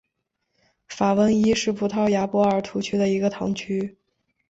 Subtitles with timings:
[0.87, 3.99] 法翁伊什是葡萄牙波尔图区的一个堂区。